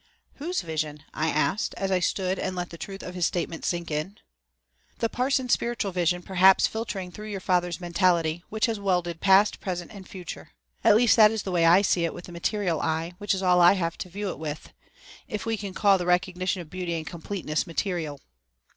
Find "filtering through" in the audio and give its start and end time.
6.65-7.29